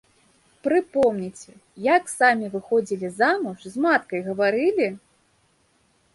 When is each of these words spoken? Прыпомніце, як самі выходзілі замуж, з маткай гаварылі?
Прыпомніце, 0.67 1.51
як 1.87 2.03
самі 2.19 2.47
выходзілі 2.55 3.07
замуж, 3.19 3.59
з 3.75 3.85
маткай 3.85 4.19
гаварылі? 4.31 4.87